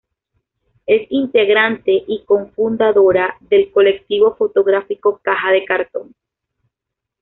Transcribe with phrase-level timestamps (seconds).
[0.87, 6.15] Es integrante y cofundadora del Colectivo Fotográfico Caja de Cartón.